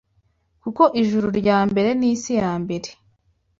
[0.63, 2.89] kuko ijuru rya mbere n’isi ya mbere